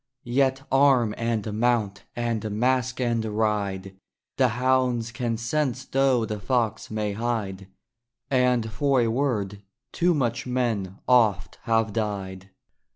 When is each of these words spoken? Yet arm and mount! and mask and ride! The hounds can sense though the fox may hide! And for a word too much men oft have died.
Yet 0.25 0.63
arm 0.71 1.13
and 1.15 1.53
mount! 1.59 2.05
and 2.15 2.49
mask 2.49 2.99
and 2.99 3.23
ride! 3.23 3.95
The 4.37 4.47
hounds 4.47 5.11
can 5.11 5.37
sense 5.37 5.85
though 5.85 6.25
the 6.25 6.39
fox 6.39 6.89
may 6.89 7.13
hide! 7.13 7.67
And 8.31 8.71
for 8.71 9.01
a 9.01 9.09
word 9.09 9.61
too 9.91 10.15
much 10.15 10.47
men 10.47 10.97
oft 11.07 11.59
have 11.65 11.93
died. 11.93 12.49